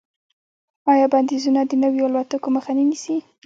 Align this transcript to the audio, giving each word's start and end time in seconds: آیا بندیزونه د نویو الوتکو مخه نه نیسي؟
آیا 0.91 1.05
بندیزونه 1.13 1.61
د 1.65 1.71
نویو 1.83 2.07
الوتکو 2.09 2.47
مخه 2.55 2.71
نه 2.77 2.83
نیسي؟ 2.89 3.17